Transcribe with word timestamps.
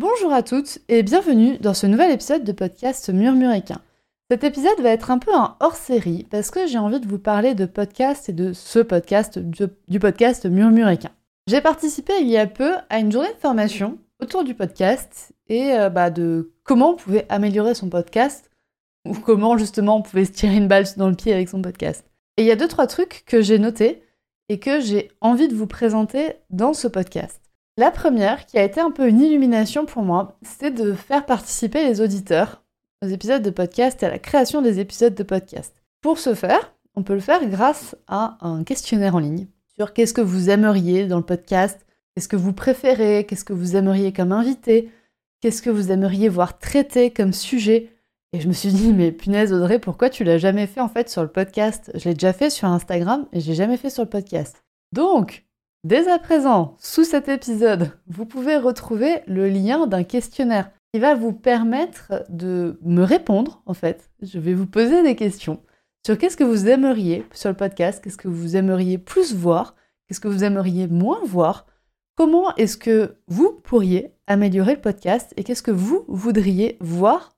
Bonjour 0.00 0.32
à 0.32 0.42
toutes 0.42 0.78
et 0.88 1.02
bienvenue 1.02 1.58
dans 1.58 1.74
ce 1.74 1.86
nouvel 1.86 2.10
épisode 2.10 2.42
de 2.42 2.52
podcast 2.52 3.10
Murmuréquin. 3.10 3.82
Cet 4.30 4.44
épisode 4.44 4.80
va 4.80 4.88
être 4.88 5.10
un 5.10 5.18
peu 5.18 5.30
un 5.34 5.58
hors-série 5.60 6.26
parce 6.30 6.50
que 6.50 6.66
j'ai 6.66 6.78
envie 6.78 7.00
de 7.00 7.06
vous 7.06 7.18
parler 7.18 7.54
de 7.54 7.66
podcast 7.66 8.30
et 8.30 8.32
de 8.32 8.54
ce 8.54 8.78
podcast, 8.78 9.38
du, 9.38 10.00
podcast 10.00 10.46
Murmuréquin. 10.46 11.10
J'ai 11.48 11.60
participé 11.60 12.14
il 12.18 12.28
y 12.28 12.38
a 12.38 12.46
peu 12.46 12.76
à 12.88 12.98
une 12.98 13.12
journée 13.12 13.28
de 13.34 13.40
formation 13.40 13.98
autour 14.22 14.42
du 14.42 14.54
podcast 14.54 15.32
et 15.48 15.74
euh, 15.74 15.90
bah, 15.90 16.08
de 16.08 16.54
comment 16.64 16.92
on 16.92 16.96
pouvait 16.96 17.26
améliorer 17.28 17.74
son 17.74 17.90
podcast 17.90 18.50
ou 19.06 19.12
comment 19.12 19.58
justement 19.58 19.98
on 19.98 20.02
pouvait 20.02 20.24
se 20.24 20.32
tirer 20.32 20.56
une 20.56 20.68
balle 20.68 20.86
dans 20.96 21.10
le 21.10 21.14
pied 21.14 21.34
avec 21.34 21.50
son 21.50 21.60
podcast. 21.60 22.06
Et 22.38 22.42
il 22.44 22.46
y 22.46 22.52
a 22.52 22.56
deux 22.56 22.68
trois 22.68 22.86
trucs 22.86 23.24
que 23.26 23.42
j'ai 23.42 23.58
notés 23.58 24.02
et 24.48 24.60
que 24.60 24.80
j'ai 24.80 25.10
envie 25.20 25.48
de 25.48 25.54
vous 25.54 25.66
présenter 25.66 26.36
dans 26.48 26.72
ce 26.72 26.88
podcast. 26.88 27.39
La 27.80 27.90
première, 27.90 28.44
qui 28.44 28.58
a 28.58 28.62
été 28.62 28.78
un 28.78 28.90
peu 28.90 29.08
une 29.08 29.22
illumination 29.22 29.86
pour 29.86 30.02
moi, 30.02 30.36
c'est 30.42 30.70
de 30.70 30.92
faire 30.92 31.24
participer 31.24 31.82
les 31.88 32.02
auditeurs 32.02 32.62
aux 33.02 33.08
épisodes 33.08 33.40
de 33.40 33.48
podcast 33.48 34.02
et 34.02 34.06
à 34.06 34.10
la 34.10 34.18
création 34.18 34.60
des 34.60 34.80
épisodes 34.80 35.14
de 35.14 35.22
podcast. 35.22 35.74
Pour 36.02 36.18
ce 36.18 36.34
faire, 36.34 36.74
on 36.94 37.02
peut 37.02 37.14
le 37.14 37.20
faire 37.20 37.42
grâce 37.48 37.96
à 38.06 38.36
un 38.42 38.64
questionnaire 38.64 39.14
en 39.14 39.18
ligne 39.18 39.46
sur 39.78 39.94
qu'est-ce 39.94 40.12
que 40.12 40.20
vous 40.20 40.50
aimeriez 40.50 41.06
dans 41.06 41.16
le 41.16 41.24
podcast, 41.24 41.86
qu'est-ce 42.14 42.28
que 42.28 42.36
vous 42.36 42.52
préférez, 42.52 43.24
qu'est-ce 43.24 43.46
que 43.46 43.54
vous 43.54 43.76
aimeriez 43.76 44.12
comme 44.12 44.32
invité, 44.32 44.90
qu'est-ce 45.40 45.62
que 45.62 45.70
vous 45.70 45.90
aimeriez 45.90 46.28
voir 46.28 46.58
traité 46.58 47.10
comme 47.10 47.32
sujet. 47.32 47.88
Et 48.34 48.40
je 48.40 48.48
me 48.48 48.52
suis 48.52 48.72
dit, 48.72 48.92
mais 48.92 49.10
punaise 49.10 49.54
Audrey, 49.54 49.78
pourquoi 49.78 50.10
tu 50.10 50.22
l'as 50.22 50.36
jamais 50.36 50.66
fait 50.66 50.82
en 50.82 50.90
fait 50.90 51.08
sur 51.08 51.22
le 51.22 51.28
podcast? 51.28 51.90
Je 51.94 52.10
l'ai 52.10 52.14
déjà 52.14 52.34
fait 52.34 52.50
sur 52.50 52.68
Instagram 52.68 53.26
et 53.32 53.40
je 53.40 53.48
l'ai 53.48 53.56
jamais 53.56 53.78
fait 53.78 53.88
sur 53.88 54.02
le 54.02 54.10
podcast. 54.10 54.64
Donc, 54.92 55.46
Dès 55.82 56.08
à 56.08 56.18
présent, 56.18 56.76
sous 56.78 57.04
cet 57.04 57.30
épisode, 57.30 57.92
vous 58.06 58.26
pouvez 58.26 58.58
retrouver 58.58 59.22
le 59.26 59.48
lien 59.48 59.86
d'un 59.86 60.04
questionnaire 60.04 60.70
qui 60.92 61.00
va 61.00 61.14
vous 61.14 61.32
permettre 61.32 62.26
de 62.28 62.78
me 62.82 63.02
répondre, 63.02 63.62
en 63.64 63.72
fait. 63.72 64.10
Je 64.20 64.38
vais 64.38 64.52
vous 64.52 64.66
poser 64.66 65.02
des 65.02 65.16
questions 65.16 65.62
sur 66.04 66.18
qu'est-ce 66.18 66.36
que 66.36 66.44
vous 66.44 66.68
aimeriez 66.68 67.24
sur 67.32 67.48
le 67.48 67.56
podcast, 67.56 68.04
qu'est-ce 68.04 68.18
que 68.18 68.28
vous 68.28 68.56
aimeriez 68.56 68.98
plus 68.98 69.34
voir, 69.34 69.74
qu'est-ce 70.06 70.20
que 70.20 70.28
vous 70.28 70.44
aimeriez 70.44 70.86
moins 70.86 71.20
voir, 71.24 71.66
comment 72.14 72.54
est-ce 72.56 72.76
que 72.76 73.16
vous 73.28 73.52
pourriez 73.64 74.12
améliorer 74.26 74.74
le 74.74 74.80
podcast 74.82 75.32
et 75.38 75.44
qu'est-ce 75.44 75.62
que 75.62 75.70
vous 75.70 76.04
voudriez 76.08 76.76
voir, 76.80 77.36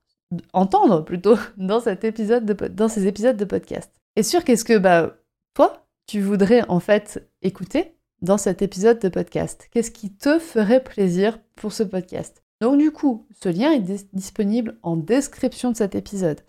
entendre 0.53 1.05
plutôt, 1.05 1.37
dans, 1.57 1.79
ces 1.79 1.93
épisodes 1.93 2.45
de 2.45 3.45
podcast. 3.45 3.93
Et 4.17 4.25
sur 4.25 4.43
qu'est-ce 4.43 4.65
que, 4.65 4.79
bah, 4.79 5.17
toi, 5.55 5.87
tu 6.09 6.21
voudrais 6.21 6.69
en 6.69 6.81
fait 6.81 7.29
écouter 7.43 7.95
dans 8.23 8.39
cet 8.39 8.63
épisode 8.63 9.01
de 9.01 9.09
podcast. 9.09 9.69
Qu'est-ce 9.73 9.91
qui 9.91 10.13
te 10.13 10.39
ferait 10.39 10.83
plaisir 10.83 11.39
pour 11.57 11.73
ce 11.73 11.83
podcast? 11.83 12.43
Donc 12.61 12.79
du 12.79 12.93
coup, 12.93 13.27
ce 13.43 13.49
lien 13.49 13.73
est 13.73 14.15
disponible 14.15 14.79
en 14.83 14.97
description 14.97 15.73
de 15.73 15.77
cet 15.77 15.97
épisode. 15.97 16.41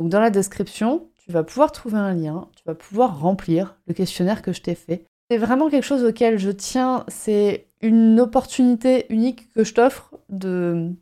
Donc 0.00 0.10
dans 0.10 0.20
la 0.20 0.30
description, 0.30 1.08
tu 1.16 1.30
vas 1.30 1.44
pouvoir 1.44 1.70
trouver 1.70 1.98
un 1.98 2.14
lien, 2.14 2.48
tu 2.56 2.64
vas 2.66 2.74
pouvoir 2.74 3.20
remplir 3.20 3.76
le 3.86 3.94
questionnaire 3.94 4.42
que 4.42 4.52
je 4.52 4.62
t'ai 4.62 4.74
fait. 4.74 5.06
C'est 5.30 5.38
vraiment 5.38 5.70
quelque 5.70 5.84
chose 5.84 6.04
auquel 6.04 6.38
je 6.38 6.50
tiens, 6.50 7.04
c'est 7.06 7.68
une 7.80 8.18
opportunité 8.18 9.06
unique 9.10 9.52
que 9.52 9.62
je 9.62 9.74
t'offre 9.74 10.16
de, 10.28 10.92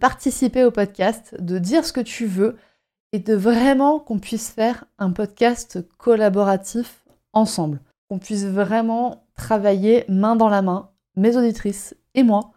participer 0.00 0.64
au 0.64 0.70
podcast, 0.70 1.36
de 1.38 1.58
dire 1.58 1.84
ce 1.84 1.92
que 1.92 2.00
tu 2.00 2.24
veux 2.24 2.56
et 3.12 3.18
de 3.18 3.34
vraiment 3.34 4.00
qu'on 4.00 4.18
puisse 4.18 4.50
faire 4.50 4.86
un 4.98 5.10
podcast 5.10 5.86
collaboratif 5.98 7.04
ensemble. 7.34 7.80
Qu'on 8.08 8.18
puisse 8.18 8.46
vraiment 8.46 9.23
travailler 9.36 10.04
main 10.08 10.36
dans 10.36 10.48
la 10.48 10.62
main, 10.62 10.90
mes 11.16 11.36
auditrices 11.36 11.94
et 12.14 12.22
moi, 12.22 12.52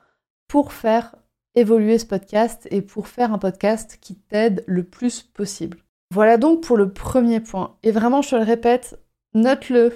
pour 0.47 0.73
faire 0.73 1.15
évoluer 1.55 1.97
ce 1.97 2.05
podcast 2.05 2.67
et 2.71 2.81
pour 2.81 3.07
faire 3.07 3.33
un 3.33 3.39
podcast 3.39 3.97
qui 3.99 4.15
t'aide 4.15 4.63
le 4.67 4.83
plus 4.83 5.23
possible. 5.23 5.79
Voilà 6.13 6.37
donc 6.37 6.61
pour 6.61 6.77
le 6.77 6.91
premier 6.91 7.39
point. 7.39 7.75
Et 7.83 7.91
vraiment, 7.91 8.21
je 8.21 8.29
te 8.29 8.35
le 8.35 8.43
répète, 8.43 8.99
note-le, 9.33 9.93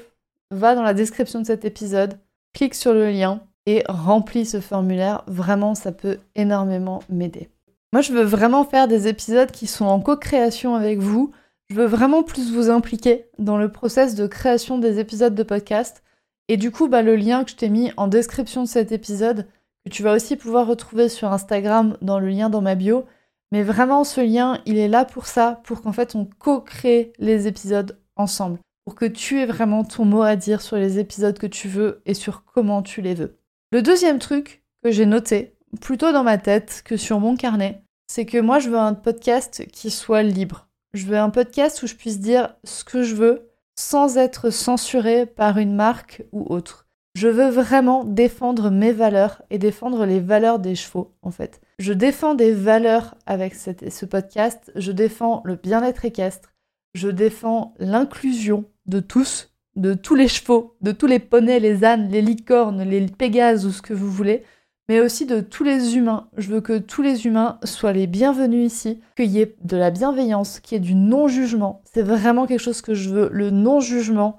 va 0.49 0.75
dans 0.75 0.83
la 0.83 0.93
description 0.93 1.39
de 1.39 1.45
cet 1.45 1.63
épisode, 1.63 2.19
clique 2.53 2.75
sur 2.75 2.93
le 2.93 3.09
lien 3.09 3.41
et 3.65 3.83
remplis 3.87 4.45
ce 4.45 4.59
formulaire. 4.59 5.23
Vraiment, 5.27 5.75
ça 5.75 5.91
peut 5.91 6.17
énormément 6.35 7.01
m'aider. 7.09 7.49
Moi, 7.93 8.01
je 8.01 8.13
veux 8.13 8.23
vraiment 8.23 8.63
faire 8.63 8.87
des 8.87 9.07
épisodes 9.07 9.51
qui 9.51 9.67
sont 9.67 9.85
en 9.85 9.99
co-création 9.99 10.75
avec 10.75 10.99
vous. 10.99 11.31
Je 11.69 11.75
veux 11.75 11.85
vraiment 11.85 12.23
plus 12.23 12.53
vous 12.53 12.69
impliquer 12.69 13.25
dans 13.37 13.57
le 13.57 13.71
process 13.71 14.15
de 14.15 14.27
création 14.27 14.77
des 14.77 14.99
épisodes 14.99 15.35
de 15.35 15.43
podcast. 15.43 16.03
Et 16.51 16.57
du 16.57 16.69
coup, 16.69 16.89
bah, 16.89 17.01
le 17.01 17.15
lien 17.15 17.45
que 17.45 17.51
je 17.51 17.55
t'ai 17.55 17.69
mis 17.69 17.93
en 17.95 18.09
description 18.09 18.63
de 18.63 18.67
cet 18.67 18.91
épisode, 18.91 19.47
que 19.85 19.89
tu 19.89 20.03
vas 20.03 20.13
aussi 20.13 20.35
pouvoir 20.35 20.67
retrouver 20.67 21.07
sur 21.07 21.31
Instagram 21.31 21.95
dans 22.01 22.19
le 22.19 22.27
lien 22.27 22.49
dans 22.49 22.59
ma 22.59 22.75
bio. 22.75 23.05
Mais 23.53 23.63
vraiment, 23.63 24.03
ce 24.03 24.19
lien, 24.19 24.61
il 24.65 24.77
est 24.77 24.89
là 24.89 25.05
pour 25.05 25.27
ça, 25.27 25.61
pour 25.63 25.81
qu'en 25.81 25.93
fait 25.93 26.13
on 26.13 26.25
co-crée 26.39 27.13
les 27.19 27.47
épisodes 27.47 27.97
ensemble, 28.17 28.59
pour 28.83 28.95
que 28.95 29.05
tu 29.05 29.39
aies 29.39 29.45
vraiment 29.45 29.85
ton 29.85 30.03
mot 30.03 30.23
à 30.23 30.35
dire 30.35 30.59
sur 30.61 30.75
les 30.75 30.99
épisodes 30.99 31.39
que 31.39 31.47
tu 31.47 31.69
veux 31.69 32.01
et 32.05 32.13
sur 32.13 32.43
comment 32.43 32.81
tu 32.81 33.01
les 33.01 33.13
veux. 33.13 33.37
Le 33.71 33.81
deuxième 33.81 34.19
truc 34.19 34.61
que 34.83 34.91
j'ai 34.91 35.05
noté, 35.05 35.55
plutôt 35.79 36.11
dans 36.11 36.25
ma 36.25 36.37
tête 36.37 36.81
que 36.83 36.97
sur 36.97 37.21
mon 37.21 37.37
carnet, 37.37 37.81
c'est 38.07 38.25
que 38.25 38.41
moi 38.41 38.59
je 38.59 38.69
veux 38.69 38.77
un 38.77 38.93
podcast 38.93 39.65
qui 39.71 39.89
soit 39.89 40.21
libre. 40.21 40.67
Je 40.93 41.05
veux 41.05 41.17
un 41.17 41.29
podcast 41.29 41.81
où 41.81 41.87
je 41.87 41.95
puisse 41.95 42.19
dire 42.19 42.57
ce 42.65 42.83
que 42.83 43.03
je 43.03 43.15
veux, 43.15 43.50
sans 43.81 44.17
être 44.17 44.51
censuré 44.51 45.25
par 45.25 45.57
une 45.57 45.75
marque 45.75 46.23
ou 46.31 46.45
autre. 46.53 46.87
Je 47.15 47.27
veux 47.27 47.49
vraiment 47.49 48.05
défendre 48.05 48.69
mes 48.69 48.93
valeurs 48.93 49.41
et 49.49 49.57
défendre 49.57 50.05
les 50.05 50.19
valeurs 50.19 50.59
des 50.59 50.75
chevaux, 50.75 51.13
en 51.23 51.31
fait. 51.31 51.59
Je 51.79 51.91
défends 51.91 52.35
des 52.35 52.53
valeurs 52.53 53.15
avec 53.25 53.55
ce 53.55 54.05
podcast, 54.05 54.71
je 54.75 54.91
défends 54.91 55.41
le 55.43 55.55
bien-être 55.55 56.05
équestre, 56.05 56.53
je 56.93 57.09
défends 57.09 57.73
l'inclusion 57.79 58.65
de 58.85 58.99
tous, 58.99 59.49
de 59.75 59.93
tous 59.93 60.15
les 60.15 60.27
chevaux, 60.27 60.77
de 60.81 60.91
tous 60.91 61.07
les 61.07 61.19
poneys, 61.19 61.59
les 61.59 61.83
ânes, 61.83 62.07
les 62.09 62.21
licornes, 62.21 62.83
les 62.83 63.05
pégases 63.07 63.65
ou 63.65 63.71
ce 63.71 63.81
que 63.81 63.93
vous 63.93 64.11
voulez 64.11 64.43
mais 64.89 64.99
aussi 64.99 65.25
de 65.25 65.41
tous 65.41 65.63
les 65.63 65.95
humains. 65.95 66.29
Je 66.37 66.49
veux 66.49 66.61
que 66.61 66.77
tous 66.77 67.01
les 67.01 67.25
humains 67.25 67.59
soient 67.63 67.93
les 67.93 68.07
bienvenus 68.07 68.73
ici, 68.73 69.01
qu'il 69.15 69.31
y 69.31 69.41
ait 69.41 69.55
de 69.63 69.77
la 69.77 69.91
bienveillance, 69.91 70.59
qu'il 70.59 70.75
y 70.75 70.77
ait 70.77 70.85
du 70.85 70.95
non-jugement. 70.95 71.81
C'est 71.85 72.01
vraiment 72.01 72.45
quelque 72.45 72.59
chose 72.59 72.81
que 72.81 72.93
je 72.93 73.09
veux. 73.09 73.29
Le 73.31 73.51
non-jugement, 73.51 74.37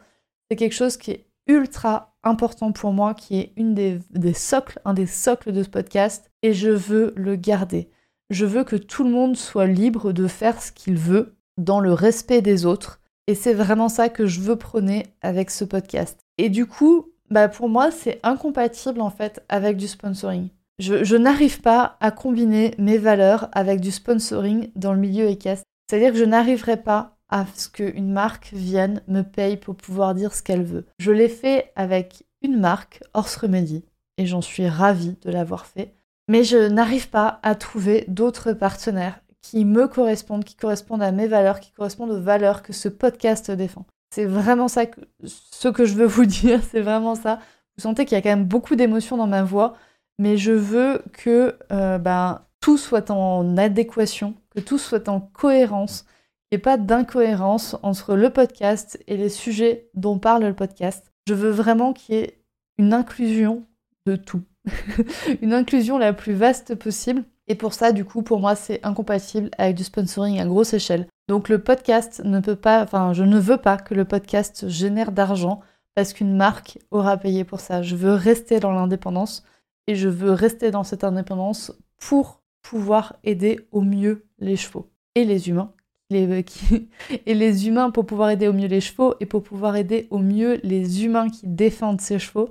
c'est 0.50 0.56
quelque 0.56 0.74
chose 0.74 0.96
qui 0.96 1.12
est 1.12 1.26
ultra 1.46 2.16
important 2.22 2.72
pour 2.72 2.92
moi, 2.92 3.14
qui 3.14 3.38
est 3.38 3.52
une 3.56 3.74
des, 3.74 4.34
socles, 4.34 4.80
un 4.84 4.94
des 4.94 5.06
socles 5.06 5.52
de 5.52 5.62
ce 5.62 5.68
podcast, 5.68 6.30
et 6.42 6.52
je 6.52 6.70
veux 6.70 7.12
le 7.16 7.36
garder. 7.36 7.90
Je 8.30 8.46
veux 8.46 8.64
que 8.64 8.76
tout 8.76 9.04
le 9.04 9.10
monde 9.10 9.36
soit 9.36 9.66
libre 9.66 10.12
de 10.12 10.26
faire 10.26 10.62
ce 10.62 10.72
qu'il 10.72 10.96
veut 10.96 11.36
dans 11.58 11.80
le 11.80 11.92
respect 11.92 12.42
des 12.42 12.64
autres. 12.64 13.00
Et 13.26 13.34
c'est 13.34 13.54
vraiment 13.54 13.88
ça 13.88 14.08
que 14.08 14.26
je 14.26 14.40
veux 14.40 14.56
prôner 14.56 15.06
avec 15.20 15.50
ce 15.50 15.64
podcast. 15.64 16.20
Et 16.38 16.48
du 16.48 16.66
coup, 16.66 17.11
bah 17.32 17.48
pour 17.48 17.68
moi, 17.68 17.90
c'est 17.90 18.20
incompatible 18.22 19.00
en 19.00 19.10
fait 19.10 19.42
avec 19.48 19.76
du 19.76 19.88
sponsoring. 19.88 20.48
Je, 20.78 21.16
n'arrive 21.16 21.60
pas 21.60 21.96
à 22.00 22.10
combiner 22.10 22.74
mes 22.78 22.98
valeurs 22.98 23.48
avec 23.52 23.80
du 23.80 23.90
sponsoring 23.90 24.70
dans 24.74 24.92
le 24.92 24.98
milieu 24.98 25.26
équestre. 25.26 25.64
C'est-à-dire 25.88 26.12
que 26.12 26.18
je 26.18 26.24
n'arriverai 26.24 26.76
pas 26.76 27.16
à 27.28 27.46
ce 27.54 27.68
qu'une 27.68 28.12
marque 28.12 28.50
vienne 28.52 29.00
me 29.06 29.22
paye 29.22 29.56
pour 29.56 29.76
pouvoir 29.76 30.14
dire 30.14 30.34
ce 30.34 30.42
qu'elle 30.42 30.64
veut. 30.64 30.86
Je 30.98 31.12
l'ai 31.12 31.28
fait 31.28 31.72
avec 31.76 32.24
une 32.42 32.58
marque, 32.58 33.02
Horse 33.14 33.36
Remedy, 33.36 33.84
et 34.18 34.26
j'en 34.26 34.42
suis 34.42 34.68
ravie 34.68 35.16
de 35.22 35.30
l'avoir 35.30 35.66
fait. 35.66 35.94
Mais 36.28 36.44
je 36.44 36.68
n'arrive 36.68 37.10
pas 37.10 37.40
à 37.42 37.54
trouver 37.54 38.04
d'autres 38.08 38.52
partenaires 38.52 39.20
qui 39.40 39.64
me 39.64 39.88
correspondent, 39.88 40.44
qui 40.44 40.56
correspondent 40.56 41.02
à 41.02 41.12
mes 41.12 41.26
valeurs, 41.26 41.60
qui 41.60 41.72
correspondent 41.72 42.10
aux 42.10 42.20
valeurs 42.20 42.62
que 42.62 42.72
ce 42.72 42.88
podcast 42.88 43.50
défend. 43.50 43.86
C'est 44.12 44.26
vraiment 44.26 44.68
ça 44.68 44.84
que, 44.84 45.00
ce 45.24 45.68
que 45.68 45.86
je 45.86 45.94
veux 45.94 46.06
vous 46.06 46.26
dire, 46.26 46.60
c'est 46.70 46.82
vraiment 46.82 47.14
ça. 47.14 47.40
Vous 47.76 47.82
sentez 47.82 48.04
qu'il 48.04 48.14
y 48.14 48.18
a 48.18 48.22
quand 48.22 48.28
même 48.28 48.44
beaucoup 48.44 48.76
d'émotions 48.76 49.16
dans 49.16 49.26
ma 49.26 49.42
voix, 49.42 49.74
mais 50.18 50.36
je 50.36 50.52
veux 50.52 51.02
que 51.14 51.56
euh, 51.72 51.96
ben, 51.96 52.42
tout 52.60 52.76
soit 52.76 53.10
en 53.10 53.56
adéquation, 53.56 54.34
que 54.54 54.60
tout 54.60 54.76
soit 54.76 55.08
en 55.08 55.20
cohérence, 55.20 56.02
qu'il 56.02 56.56
n'y 56.56 56.60
ait 56.60 56.62
pas 56.62 56.76
d'incohérence 56.76 57.76
entre 57.82 58.14
le 58.14 58.28
podcast 58.28 59.02
et 59.06 59.16
les 59.16 59.30
sujets 59.30 59.88
dont 59.94 60.18
parle 60.18 60.44
le 60.44 60.54
podcast. 60.54 61.10
Je 61.26 61.32
veux 61.32 61.50
vraiment 61.50 61.94
qu'il 61.94 62.14
y 62.14 62.18
ait 62.18 62.38
une 62.76 62.92
inclusion 62.92 63.64
de 64.04 64.16
tout. 64.16 64.42
une 65.40 65.54
inclusion 65.54 65.96
la 65.96 66.12
plus 66.12 66.34
vaste 66.34 66.74
possible. 66.74 67.24
Et 67.48 67.54
pour 67.54 67.72
ça, 67.72 67.92
du 67.92 68.04
coup, 68.04 68.22
pour 68.22 68.40
moi, 68.40 68.56
c'est 68.56 68.84
incompatible 68.84 69.50
avec 69.56 69.74
du 69.74 69.84
sponsoring 69.84 70.38
à 70.38 70.44
grosse 70.44 70.74
échelle. 70.74 71.06
Donc 71.28 71.48
le 71.48 71.62
podcast 71.62 72.22
ne 72.24 72.40
peut 72.40 72.56
pas, 72.56 72.82
enfin, 72.82 73.12
je 73.12 73.22
ne 73.22 73.38
veux 73.38 73.56
pas 73.56 73.76
que 73.76 73.94
le 73.94 74.04
podcast 74.04 74.68
génère 74.68 75.12
d'argent 75.12 75.60
parce 75.94 76.12
qu'une 76.12 76.36
marque 76.36 76.78
aura 76.90 77.16
payé 77.16 77.44
pour 77.44 77.60
ça. 77.60 77.82
Je 77.82 77.96
veux 77.96 78.14
rester 78.14 78.60
dans 78.60 78.72
l'indépendance 78.72 79.44
et 79.86 79.94
je 79.94 80.08
veux 80.08 80.32
rester 80.32 80.70
dans 80.70 80.84
cette 80.84 81.04
indépendance 81.04 81.72
pour 81.98 82.42
pouvoir 82.62 83.16
aider 83.24 83.60
au 83.72 83.82
mieux 83.82 84.26
les 84.38 84.56
chevaux 84.56 84.90
et 85.14 85.24
les 85.24 85.48
humains. 85.48 85.72
Les, 86.10 86.44
et 87.26 87.34
les 87.34 87.68
humains 87.68 87.90
pour 87.90 88.04
pouvoir 88.04 88.30
aider 88.30 88.48
au 88.48 88.52
mieux 88.52 88.68
les 88.68 88.80
chevaux 88.80 89.14
et 89.20 89.26
pour 89.26 89.42
pouvoir 89.42 89.76
aider 89.76 90.08
au 90.10 90.18
mieux 90.18 90.60
les 90.62 91.04
humains 91.04 91.30
qui 91.30 91.46
défendent 91.46 92.00
ces 92.00 92.18
chevaux. 92.18 92.50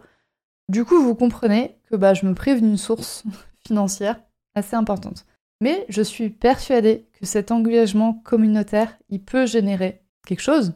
Du 0.69 0.85
coup, 0.85 1.01
vous 1.01 1.15
comprenez 1.15 1.77
que 1.89 1.95
bah, 1.95 2.13
je 2.13 2.25
me 2.25 2.33
prive 2.33 2.61
d'une 2.61 2.77
source 2.77 3.23
financière 3.67 4.19
assez 4.55 4.75
importante. 4.75 5.25
Mais 5.61 5.85
je 5.89 6.01
suis 6.01 6.29
persuadée 6.29 7.07
que 7.13 7.25
cet 7.25 7.51
engagement 7.51 8.13
communautaire, 8.13 8.97
il 9.09 9.23
peut 9.23 9.45
générer 9.45 10.01
quelque 10.25 10.41
chose. 10.41 10.73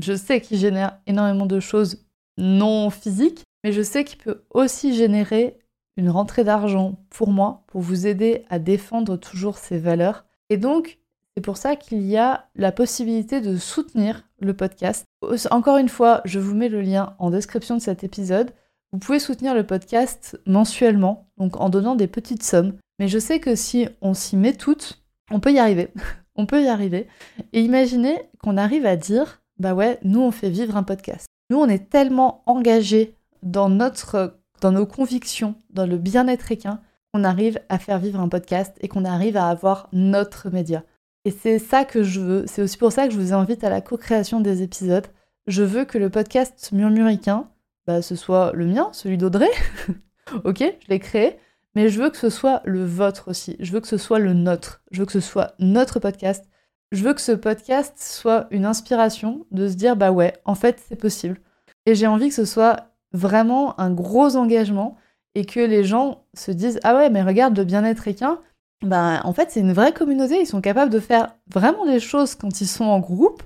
Je 0.00 0.14
sais 0.14 0.40
qu'il 0.40 0.58
génère 0.58 1.00
énormément 1.06 1.46
de 1.46 1.60
choses 1.60 2.06
non 2.38 2.88
physiques, 2.90 3.44
mais 3.64 3.72
je 3.72 3.82
sais 3.82 4.04
qu'il 4.04 4.18
peut 4.18 4.44
aussi 4.50 4.94
générer 4.94 5.58
une 5.96 6.10
rentrée 6.10 6.44
d'argent 6.44 7.04
pour 7.10 7.30
moi, 7.30 7.64
pour 7.66 7.80
vous 7.80 8.06
aider 8.06 8.44
à 8.48 8.60
défendre 8.60 9.16
toujours 9.16 9.58
ces 9.58 9.78
valeurs. 9.78 10.24
Et 10.48 10.56
donc, 10.56 11.00
c'est 11.36 11.42
pour 11.42 11.56
ça 11.56 11.74
qu'il 11.74 12.02
y 12.02 12.16
a 12.16 12.48
la 12.54 12.70
possibilité 12.70 13.40
de 13.40 13.56
soutenir 13.56 14.24
le 14.40 14.54
podcast. 14.54 15.04
Encore 15.50 15.78
une 15.78 15.88
fois, 15.88 16.20
je 16.24 16.38
vous 16.38 16.54
mets 16.54 16.68
le 16.68 16.80
lien 16.80 17.16
en 17.18 17.30
description 17.30 17.76
de 17.76 17.82
cet 17.82 18.04
épisode. 18.04 18.52
Vous 18.92 19.00
pouvez 19.00 19.18
soutenir 19.18 19.54
le 19.54 19.66
podcast 19.66 20.40
mensuellement, 20.46 21.28
donc 21.36 21.60
en 21.60 21.68
donnant 21.68 21.96
des 21.96 22.06
petites 22.06 22.44
sommes. 22.44 22.74
Mais 22.98 23.08
je 23.08 23.18
sais 23.18 23.40
que 23.40 23.54
si 23.54 23.88
on 24.00 24.14
s'y 24.14 24.36
met 24.36 24.54
toutes, 24.54 25.02
on 25.30 25.40
peut 25.40 25.52
y 25.52 25.58
arriver. 25.58 25.88
on 26.36 26.46
peut 26.46 26.62
y 26.62 26.68
arriver. 26.68 27.06
Et 27.52 27.62
imaginez 27.62 28.18
qu'on 28.42 28.56
arrive 28.56 28.86
à 28.86 28.96
dire, 28.96 29.42
bah 29.58 29.74
ouais, 29.74 29.98
nous 30.02 30.20
on 30.20 30.30
fait 30.30 30.50
vivre 30.50 30.76
un 30.76 30.82
podcast. 30.82 31.26
Nous 31.50 31.58
on 31.58 31.68
est 31.68 31.90
tellement 31.90 32.42
engagés 32.46 33.14
dans 33.42 33.68
notre 33.68 34.38
dans 34.60 34.72
nos 34.72 34.86
convictions, 34.86 35.54
dans 35.70 35.86
le 35.86 35.98
bien-être 35.98 36.50
équin, 36.50 36.80
qu'on 37.12 37.24
arrive 37.24 37.60
à 37.68 37.78
faire 37.78 37.98
vivre 37.98 38.20
un 38.20 38.28
podcast 38.28 38.76
et 38.80 38.88
qu'on 38.88 39.04
arrive 39.04 39.36
à 39.36 39.48
avoir 39.48 39.88
notre 39.92 40.50
média. 40.50 40.82
Et 41.24 41.30
c'est 41.30 41.58
ça 41.58 41.84
que 41.84 42.02
je 42.02 42.20
veux. 42.20 42.44
C'est 42.46 42.62
aussi 42.62 42.76
pour 42.76 42.92
ça 42.92 43.06
que 43.06 43.14
je 43.14 43.18
vous 43.18 43.32
invite 43.32 43.64
à 43.64 43.70
la 43.70 43.80
co-création 43.80 44.40
des 44.40 44.62
épisodes. 44.62 45.06
Je 45.46 45.62
veux 45.62 45.84
que 45.84 45.98
le 45.98 46.10
podcast 46.10 46.70
Murmuricain, 46.72 47.48
bah, 47.86 48.02
ce 48.02 48.16
soit 48.16 48.52
le 48.54 48.66
mien, 48.66 48.88
celui 48.92 49.16
d'Audrey. 49.16 49.50
ok, 50.44 50.58
je 50.58 50.88
l'ai 50.88 50.98
créé. 50.98 51.38
Mais 51.78 51.90
je 51.90 52.02
veux 52.02 52.10
que 52.10 52.16
ce 52.16 52.28
soit 52.28 52.60
le 52.64 52.84
vôtre 52.84 53.28
aussi. 53.28 53.54
Je 53.60 53.70
veux 53.70 53.78
que 53.78 53.86
ce 53.86 53.98
soit 53.98 54.18
le 54.18 54.32
nôtre. 54.32 54.82
Je 54.90 54.98
veux 54.98 55.06
que 55.06 55.12
ce 55.12 55.20
soit 55.20 55.54
notre 55.60 56.00
podcast. 56.00 56.44
Je 56.90 57.04
veux 57.04 57.14
que 57.14 57.20
ce 57.20 57.30
podcast 57.30 57.94
soit 58.00 58.48
une 58.50 58.64
inspiration 58.64 59.46
de 59.52 59.68
se 59.68 59.74
dire 59.74 59.94
bah 59.94 60.10
ouais, 60.10 60.32
en 60.44 60.56
fait, 60.56 60.82
c'est 60.88 61.00
possible. 61.00 61.40
Et 61.86 61.94
j'ai 61.94 62.08
envie 62.08 62.30
que 62.30 62.34
ce 62.34 62.44
soit 62.44 62.88
vraiment 63.12 63.78
un 63.78 63.92
gros 63.92 64.34
engagement 64.34 64.96
et 65.36 65.44
que 65.44 65.60
les 65.60 65.84
gens 65.84 66.24
se 66.34 66.50
disent 66.50 66.80
ah 66.82 66.96
ouais 66.96 67.10
mais 67.10 67.22
regarde 67.22 67.56
le 67.56 67.62
bien-être 67.62 68.08
équin 68.08 68.40
ben 68.82 69.20
en 69.22 69.32
fait 69.32 69.52
c'est 69.52 69.60
une 69.60 69.72
vraie 69.72 69.92
communauté 69.92 70.40
ils 70.40 70.46
sont 70.46 70.60
capables 70.60 70.90
de 70.90 71.00
faire 71.00 71.36
vraiment 71.46 71.86
des 71.86 72.00
choses 72.00 72.34
quand 72.34 72.60
ils 72.60 72.66
sont 72.66 72.86
en 72.86 72.98
groupe 72.98 73.42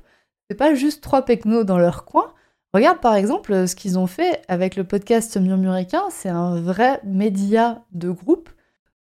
c'est 0.48 0.56
pas 0.56 0.74
juste 0.74 1.02
trois 1.02 1.24
pecnos 1.24 1.64
dans 1.64 1.78
leur 1.78 2.04
coin 2.06 2.32
regarde 2.74 3.00
par 3.00 3.14
exemple 3.14 3.66
ce 3.66 3.76
qu'ils 3.76 3.98
ont 3.98 4.06
fait 4.06 4.42
avec 4.48 4.76
le 4.76 4.84
podcast 4.84 5.36
Murmuréquin 5.36 6.04
c'est 6.10 6.28
un 6.28 6.60
vrai 6.60 7.00
média 7.04 7.84
de 7.92 8.10
groupe 8.10 8.50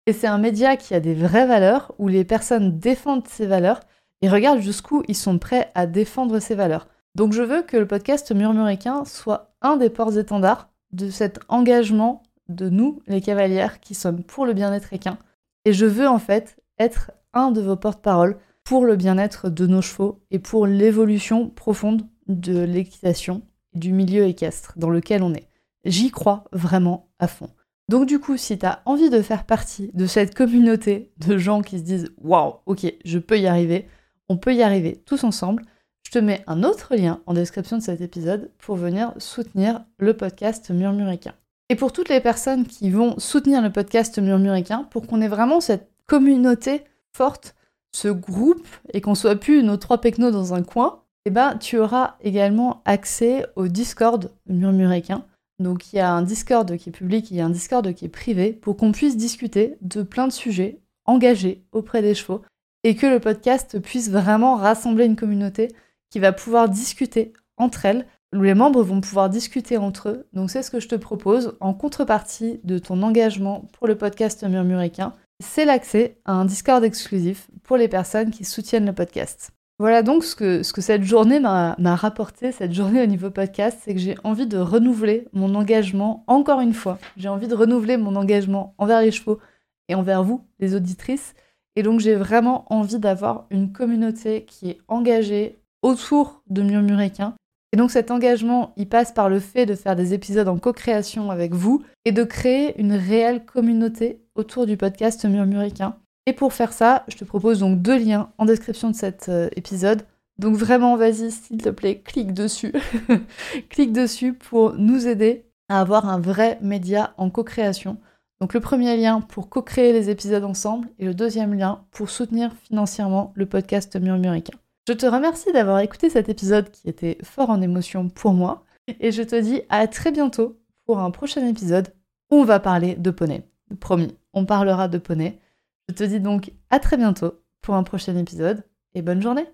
et 0.06 0.14
c'est 0.14 0.28
un 0.28 0.38
média 0.38 0.78
qui 0.78 0.94
a 0.94 1.00
des 1.00 1.14
vraies 1.14 1.48
valeurs 1.48 1.94
où 1.98 2.08
les 2.08 2.24
personnes 2.24 2.80
défendent 2.80 3.28
ces 3.28 3.46
valeurs 3.46 3.81
et 4.22 4.30
regarde 4.30 4.60
jusqu'où 4.60 5.04
ils 5.08 5.16
sont 5.16 5.38
prêts 5.38 5.72
à 5.75 5.86
défendre 5.86 6.40
ces 6.40 6.56
valeurs 6.56 6.88
donc 7.18 7.34
je 7.34 7.42
veux 7.42 7.64
que 7.64 7.78
le 7.78 7.88
podcast 7.88 8.31
Murmuréquin 8.31 9.04
soit 9.04 9.56
un 9.64 9.78
des 9.78 9.90
ports-étendards 9.90 10.69
de 10.92 11.10
cet 11.10 11.40
engagement 11.50 12.22
de 12.48 12.69
nous, 12.69 13.02
les 13.08 13.22
cavalières, 13.22 13.80
qui 13.80 13.96
sommes 13.96 14.24
pour 14.24 14.46
le 14.46 14.54
bien-être 14.54 14.94
équin. 14.94 15.18
Et 15.66 15.74
je 15.74 15.88
veux 15.88 16.08
en 16.08 16.19
fait 16.19 16.58
être 16.78 17.12
un 17.34 17.50
de 17.50 17.60
vos 17.60 17.75
porte-paroles 17.75 18.38
pour 18.64 18.86
le 18.86 18.96
bien-être 18.96 19.50
de 19.50 19.66
nos 19.66 19.81
chevaux 19.81 20.22
et 20.30 20.38
pour 20.38 20.68
l'évolution 20.68 21.50
profonde 21.50 22.04
de 22.28 22.62
l'équitation 22.62 23.42
du 23.77 23.94
milieu 23.94 24.25
équestre 24.25 24.74
dans 24.75 24.89
lequel 24.89 25.24
on 25.24 25.33
est. 25.33 25.47
J'y 25.85 26.12
crois 26.12 26.45
vraiment 26.51 27.09
à 27.19 27.27
fond. 27.27 27.50
Donc 27.89 28.06
du 28.06 28.19
coup, 28.19 28.35
si 28.35 28.57
tu 28.57 28.65
as 28.65 28.81
envie 28.85 29.09
de 29.09 29.21
faire 29.21 29.45
partie 29.45 29.91
de 29.94 30.06
cette 30.06 30.35
communauté 30.35 31.13
de 31.25 31.38
gens 31.38 31.62
qui 31.62 31.79
se 31.79 31.83
disent 31.83 32.12
waouh, 32.18 32.56
ok, 32.65 32.85
je 33.06 33.19
peux 33.19 33.39
y 33.39 33.47
arriver, 33.47 33.88
on 34.27 34.38
peut 34.38 34.53
y 34.53 34.62
arriver 34.62 35.01
tous 35.06 35.24
ensemble, 35.24 35.63
je 36.03 36.12
te 36.12 36.19
mets 36.19 36.44
un 36.47 36.63
autre 36.63 36.95
lien 36.95 37.21
en 37.25 37.33
description 37.33 37.77
de 37.77 37.81
cet 37.81 38.01
épisode 38.01 38.51
pour 38.57 38.75
venir 38.75 39.13
soutenir 39.18 39.83
le 39.97 40.15
podcast 40.15 40.69
Murmuricain. 40.69 41.33
Et 41.69 41.75
pour 41.75 41.91
toutes 41.91 42.09
les 42.09 42.21
personnes 42.21 42.65
qui 42.65 42.89
vont 42.89 43.19
soutenir 43.19 43.62
le 43.62 43.71
podcast 43.71 44.18
Murmuricain, 44.19 44.85
pour 44.89 45.06
qu'on 45.06 45.21
ait 45.21 45.27
vraiment 45.27 45.59
cette 45.59 45.89
communauté 46.06 46.83
forte, 47.12 47.56
ce 47.91 48.07
groupe, 48.07 48.68
et 48.94 49.01
qu'on 49.01 49.15
soit 49.15 49.35
plus 49.35 49.63
nos 49.63 49.75
trois 49.75 50.00
pecnos 50.00 50.31
dans 50.31 50.53
un 50.53 50.63
coin, 50.63 51.03
eh 51.27 51.29
ben, 51.29 51.57
tu 51.57 51.77
auras 51.77 52.15
également 52.21 52.81
accès 52.85 53.45
au 53.57 53.68
Discord 53.68 54.31
Murmuricain. 54.47 55.25
Donc 55.59 55.91
il 55.91 55.97
y 55.97 56.00
a 56.00 56.09
un 56.09 56.21
Discord 56.21 56.77
qui 56.77 56.88
est 56.88 56.94
public, 56.94 57.29
il 57.29 57.35
y 57.35 57.41
a 57.41 57.45
un 57.45 57.50
Discord 57.50 57.94
qui 57.94 58.06
est 58.06 58.09
privé, 58.09 58.53
pour 58.53 58.77
qu'on 58.77 58.94
puisse 58.94 59.18
discuter 59.18 59.77
de 59.81 60.03
plein 60.03 60.27
de 60.27 60.31
sujets 60.31 60.79
engagés 61.06 61.65
auprès 61.74 62.01
des 62.01 62.15
chevaux, 62.15 62.44
et 62.85 62.95
que 62.95 63.07
le 63.07 63.19
podcast 63.19 63.77
puisse 63.79 64.09
vraiment 64.09 64.56
rassembler 64.56 65.03
une 65.03 65.18
communauté 65.18 65.75
qui 66.12 66.19
va 66.19 66.31
pouvoir 66.31 66.69
discuter 66.69 67.33
entre 67.57 67.83
elles, 67.83 68.06
où 68.33 68.41
les 68.41 68.53
membres 68.53 68.83
vont 68.83 69.01
pouvoir 69.01 69.30
discuter 69.30 69.75
entre 69.75 70.09
eux. 70.09 70.27
Donc 70.31 70.50
c'est 70.50 70.63
ce 70.63 70.71
que 70.71 70.80
je 70.80 70.88
te 70.88 70.95
propose 70.95 71.57
en 71.59 71.73
contrepartie 71.73 72.62
de 72.63 72.80
ton 72.80 73.03
engagement 73.03 73.68
pour 73.73 73.88
le 73.88 73.97
podcast 73.97 74.45
Murmuricain. 74.45 75.12
C'est 75.44 75.65
l'accès 75.65 76.19
à 76.23 76.31
un 76.31 76.45
Discord 76.45 76.85
exclusif 76.85 77.50
pour 77.63 77.75
les 77.75 77.89
personnes 77.89 78.31
qui 78.31 78.45
soutiennent 78.45 78.85
le 78.85 78.94
podcast. 78.94 79.51
Voilà 79.79 80.01
donc 80.01 80.24
ce 80.24 80.35
que, 80.35 80.63
ce 80.63 80.74
que 80.74 80.81
cette 80.81 81.03
journée 81.03 81.39
m'a 81.39 81.75
rapporté, 81.95 82.51
cette 82.51 82.74
journée 82.74 83.03
au 83.03 83.06
niveau 83.06 83.29
podcast, 83.29 83.77
c'est 83.83 83.94
que 83.94 84.00
j'ai 84.00 84.15
envie 84.24 84.47
de 84.47 84.57
renouveler 84.57 85.27
mon 85.33 85.53
engagement 85.53 86.24
encore 86.25 86.62
une 86.62 86.74
fois. 86.74 86.97
J'ai 87.15 87.29
envie 87.29 87.47
de 87.47 87.53
renouveler 87.53 87.97
mon 87.97 88.16
engagement 88.16 88.73
envers 88.80 89.02
les 89.02 89.11
chevaux 89.11 89.40
et 89.87 89.94
envers 89.94 90.23
vous, 90.23 90.44
les 90.59 90.73
auditrices. 90.73 91.35
Et 91.75 91.83
donc 91.83 91.99
j'ai 91.99 92.16
vraiment 92.16 92.66
envie 92.73 92.97
d'avoir 92.97 93.45
une 93.52 93.71
communauté 93.71 94.45
qui 94.45 94.71
est 94.71 94.80
engagée, 94.87 95.59
autour 95.83 96.42
de 96.49 96.63
Murmuréquin. 96.63 97.35
Et 97.71 97.78
donc 97.78 97.92
cet 97.92 98.09
engagement, 98.09 98.73
il 98.78 98.90
passe 98.90 99.11
par 99.11 99.30
le 99.30 99.40
fait 99.40 99.68
de 99.68 99.75
faire 99.75 99.95
des 99.95 100.16
épisodes 100.16 100.47
en 100.47 100.57
co-création 100.57 101.30
avec 101.30 101.54
vous 101.54 101.83
et 102.04 102.11
de 102.11 102.23
créer 102.23 102.80
une 102.81 102.94
réelle 102.94 103.45
communauté 103.45 104.23
autour 104.33 104.66
du 104.66 104.75
podcast 104.75 105.23
Murmuréquin. 105.25 105.97
Et 106.28 106.34
pour 106.34 106.52
faire 106.52 106.74
ça, 106.74 107.06
je 107.07 107.16
te 107.16 107.24
propose 107.24 107.60
donc 107.60 107.81
deux 107.81 107.98
liens 107.98 108.30
en 108.38 108.44
description 108.44 108.92
de 108.92 108.96
cet 108.96 109.30
euh, 109.30 109.48
épisode. 109.56 110.04
Donc 110.38 110.56
vraiment, 110.56 110.98
vas-y, 110.98 111.31
s'il 111.31 111.62
te 111.62 111.69
plaît, 111.69 112.00
clique 112.02 112.34
dessus. 112.34 112.74
clique 113.69 113.94
dessus 113.94 114.34
pour 114.34 114.74
nous 114.74 115.07
aider 115.07 115.46
à 115.69 115.80
avoir 115.80 116.10
un 116.10 116.19
vrai 116.19 116.60
média 116.62 117.14
en 117.16 117.30
co-création. 117.30 117.98
Donc 118.42 118.54
le 118.54 118.60
premier 118.60 118.98
lien 118.98 119.22
pour 119.22 119.48
co-créer 119.48 119.94
les 119.94 120.10
épisodes 120.10 120.44
ensemble 120.44 120.90
et 121.00 121.06
le 121.06 121.14
deuxième 121.14 121.54
lien 121.54 121.86
pour 121.92 122.10
soutenir 122.10 122.52
financièrement 122.62 123.31
le 123.36 123.46
podcast 123.46 123.96
Murmuréquin. 123.96 124.57
Je 124.86 124.94
te 124.94 125.06
remercie 125.06 125.54
d'avoir 125.54 125.80
écouté 125.80 126.10
cet 126.10 126.28
épisode 126.28 126.69
qui 126.72 126.90
était 126.90 127.18
fort 127.24 127.50
en 127.50 127.62
émotion 127.62 128.10
pour 128.10 128.34
moi. 128.34 128.66
Et 129.00 129.14
je 129.14 129.24
te 129.24 129.40
dis 129.40 129.62
à 129.69 129.88
très 129.88 130.12
bientôt 130.12 130.60
pour 130.86 131.00
un 131.00 131.10
prochain 131.10 131.48
épisode 131.48 131.94
où 132.31 132.36
on 132.36 132.44
va 132.44 132.60
parler 132.60 132.96
de 132.96 133.12
poney. 133.12 133.44
Promis, 133.80 134.14
on 134.34 134.46
parlera 134.46 134.90
de 134.90 134.98
poney. 134.98 135.40
Je 135.89 135.95
te 135.95 136.03
dis 136.03 136.19
donc 136.19 136.51
à 136.69 136.79
très 136.79 136.97
bientôt 136.97 137.35
pour 137.61 137.75
un 137.75 137.83
prochain 137.83 138.17
épisode 138.17 138.63
et 138.94 139.01
bonne 139.01 139.21
journée. 139.21 139.45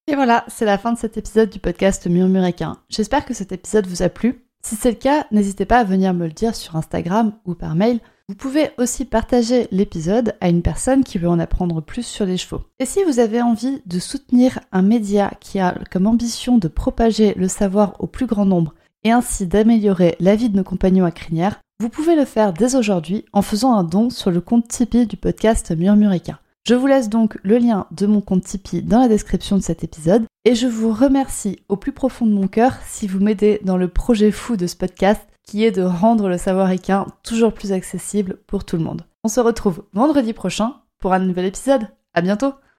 et 0.07 0.15
voilà, 0.15 0.45
c'est 0.47 0.65
la 0.65 0.79
fin 0.79 0.93
de 0.93 0.99
cet 0.99 1.17
épisode 1.17 1.51
du 1.51 1.59
podcast 1.59 2.07
Murmuréquin. 2.07 2.77
J'espère 2.89 3.25
que 3.25 3.35
cet 3.35 3.51
épisode 3.51 3.89
vous 3.89 4.03
a 4.03 4.09
plu. 4.09 4.45
Si 4.63 4.77
c'est 4.77 4.91
le 4.91 4.97
cas, 4.97 5.27
n'hésitez 5.33 5.65
pas 5.65 5.79
à 5.79 5.85
venir 5.85 6.15
me 6.15 6.27
le 6.27 6.33
dire 6.33 6.55
sur 6.55 6.77
Instagram 6.77 7.33
ou 7.47 7.55
par 7.55 7.75
mail. 7.75 7.99
Vous 8.29 8.37
pouvez 8.37 8.71
aussi 8.79 9.07
partager 9.07 9.67
l'épisode 9.73 10.37
à 10.41 10.49
une 10.49 10.63
personne 10.63 11.03
qui 11.03 11.19
veut 11.19 11.29
en 11.29 11.41
apprendre 11.41 11.81
plus 11.81 12.07
sur 12.07 12.25
les 12.25 12.37
chevaux. 12.37 12.63
Et 12.79 12.87
si 12.87 13.03
vous 13.03 13.19
avez 13.19 13.43
envie 13.43 13.83
de 13.87 13.99
soutenir 13.99 14.61
un 14.71 14.83
média 14.83 15.33
qui 15.41 15.59
a 15.59 15.75
comme 15.91 16.07
ambition 16.07 16.59
de 16.59 16.69
propager 16.69 17.35
le 17.35 17.49
savoir 17.49 17.97
au 17.99 18.07
plus 18.07 18.27
grand 18.27 18.45
nombre 18.45 18.75
et 19.05 19.11
ainsi 19.11 19.47
d'améliorer 19.47 20.17
la 20.21 20.37
vie 20.37 20.49
de 20.49 20.57
nos 20.57 20.65
compagnons 20.65 21.05
à 21.05 21.11
crinière, 21.11 21.61
vous 21.81 21.89
pouvez 21.89 22.17
le 22.17 22.25
faire 22.25 22.53
dès 22.53 22.75
aujourd'hui 22.75 23.25
en 23.33 23.43
faisant 23.43 23.75
un 23.75 23.85
don 23.85 24.11
sur 24.11 24.31
le 24.31 24.41
compte 24.41 24.69
Tipeee 24.69 25.07
du 25.07 25.17
podcast 25.17 25.71
Murmurica. 25.71 26.41
Je 26.67 26.75
vous 26.75 26.87
laisse 26.87 27.09
donc 27.09 27.39
le 27.43 27.59
lien 27.59 27.87
de 27.93 28.07
mon 28.07 28.21
compte 28.21 28.45
Tipeee 28.45 28.83
dans 28.83 29.01
la 29.01 29.09
description 29.09 29.57
de 29.57 29.63
cet 29.63 29.85
épisode 29.85 30.25
et 30.45 30.55
je 30.55 30.67
vous 30.67 30.93
remercie 30.93 31.61
au 31.69 31.77
plus 31.77 31.93
profond 31.93 32.27
de 32.27 32.33
mon 32.33 32.49
cœur 32.49 32.75
si 32.87 33.07
vous 33.07 33.21
m'aidez 33.21 33.61
dans 33.65 33.77
le 33.77 33.89
projet 33.89 34.31
fou 34.31 34.57
de 34.57 34.67
ce 34.67 34.77
podcast 34.77 35.23
qui 35.45 35.65
est 35.65 35.71
de 35.71 35.83
rendre 35.83 36.29
le 36.29 36.37
savoir 36.37 36.71
équin 36.71 37.07
toujours 37.23 37.55
plus 37.55 37.73
accessible 37.73 38.39
pour 38.47 38.65
tout 38.65 38.77
le 38.77 38.85
monde. 38.85 39.07
On 39.25 39.29
se 39.29 39.41
retrouve 39.41 39.85
vendredi 39.95 40.33
prochain 40.33 40.75
pour 40.99 41.15
un 41.15 41.21
nouvel 41.21 41.47
épisode. 41.47 41.89
À 42.13 42.21
bientôt! 42.21 42.53